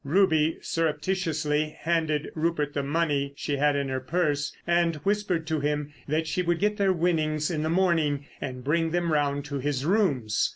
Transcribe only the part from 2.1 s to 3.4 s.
Rupert the money